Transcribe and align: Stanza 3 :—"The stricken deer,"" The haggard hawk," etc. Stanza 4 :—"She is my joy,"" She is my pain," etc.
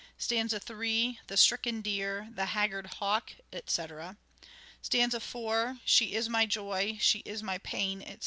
Stanza 0.17 0.59
3 0.59 1.19
:—"The 1.27 1.37
stricken 1.37 1.81
deer,"" 1.83 2.27
The 2.33 2.47
haggard 2.47 2.87
hawk," 2.95 3.33
etc. 3.53 4.17
Stanza 4.81 5.19
4 5.19 5.77
:—"She 5.85 6.15
is 6.15 6.27
my 6.27 6.47
joy,"" 6.47 6.97
She 6.99 7.19
is 7.19 7.43
my 7.43 7.59
pain," 7.59 8.01
etc. 8.01 8.17